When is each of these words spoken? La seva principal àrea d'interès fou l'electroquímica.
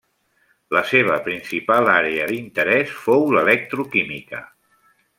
La 0.75 0.81
seva 0.91 1.17
principal 1.27 1.91
àrea 1.97 2.25
d'interès 2.33 2.97
fou 3.05 3.29
l'electroquímica. 3.37 4.43